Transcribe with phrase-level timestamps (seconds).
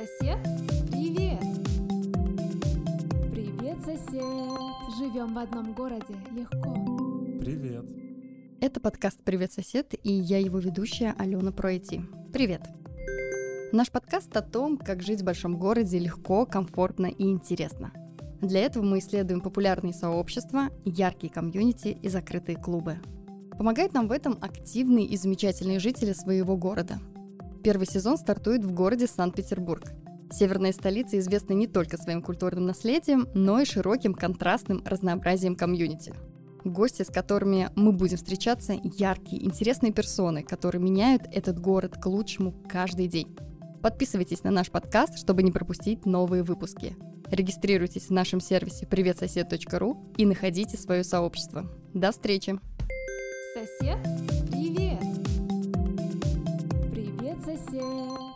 [0.00, 0.38] Сосед,
[0.90, 1.40] привет!
[3.30, 4.22] Привет, сосед!
[4.98, 6.74] Живем в одном городе, легко.
[7.38, 7.84] Привет.
[8.62, 12.00] Это подкаст «Привет, сосед» и я его ведущая Алена Пройти.
[12.32, 12.62] Привет!
[13.72, 17.92] Наш подкаст о том, как жить в большом городе легко, комфортно и интересно.
[18.40, 23.00] Для этого мы исследуем популярные сообщества, яркие комьюнити и закрытые клубы.
[23.58, 26.98] Помогают нам в этом активные и замечательные жители своего города–
[27.62, 29.92] Первый сезон стартует в городе Санкт-Петербург.
[30.32, 36.14] Северная столица известна не только своим культурным наследием, но и широким контрастным разнообразием комьюнити.
[36.64, 42.54] Гости, с которыми мы будем встречаться, яркие, интересные персоны, которые меняют этот город к лучшему
[42.68, 43.36] каждый день.
[43.82, 46.96] Подписывайтесь на наш подкаст, чтобы не пропустить новые выпуски.
[47.30, 51.66] Регистрируйтесь в нашем сервисе приветсосед.ру и находите свое сообщество.
[51.94, 52.58] До встречи!
[53.54, 53.98] Сосед,
[54.50, 54.79] привет!
[57.50, 58.29] 这些